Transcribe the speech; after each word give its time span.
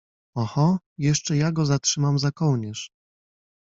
—Oho, 0.35 0.77
jeszcze 0.97 1.37
ja 1.37 1.51
go 1.51 1.79
trzymam 1.79 2.19
za 2.19 2.31
kołnierz! 2.31 2.91